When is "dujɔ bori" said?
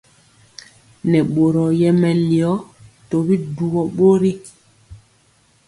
3.55-4.31